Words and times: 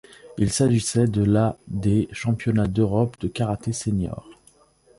Il 0.39 0.51
s'agissait 0.51 1.05
de 1.05 1.23
la 1.23 1.59
des 1.67 2.09
championnats 2.11 2.65
d'Europe 2.65 3.17
de 3.21 3.27
karaté 3.27 3.71
senior. 3.71 4.27